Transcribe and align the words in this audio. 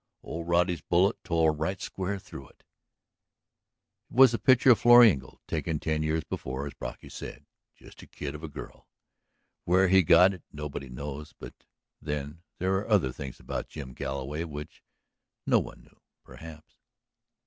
Old 0.23 0.47
Roddy's 0.47 0.81
bullet 0.81 1.23
tore 1.23 1.53
right 1.53 1.79
square 1.79 2.17
through 2.17 2.47
it." 2.49 2.63
It 4.09 4.15
was 4.15 4.33
a 4.33 4.39
picture 4.39 4.71
of 4.71 4.79
Florrie 4.79 5.11
Engle, 5.11 5.39
taken 5.47 5.79
years 6.01 6.23
before. 6.23 6.65
As 6.65 6.73
Brocky 6.73 7.07
said: 7.07 7.45
"Just 7.75 8.01
a 8.01 8.07
kid 8.07 8.33
of 8.33 8.41
a 8.43 8.47
girl." 8.49 8.87
Where 9.65 9.89
he 9.89 10.01
got 10.01 10.33
it 10.33 10.41
nobody 10.51 10.89
knew. 10.89 11.23
But 11.37 11.53
then 12.01 12.41
there 12.57 12.71
were 12.71 12.89
other 12.89 13.11
things 13.11 13.39
about 13.39 13.67
Jim 13.69 13.93
Galloway 13.93 14.43
which 14.43 14.81
no 15.45 15.59
one 15.59 15.83
knew. 15.83 16.01
Perhaps 16.23 16.77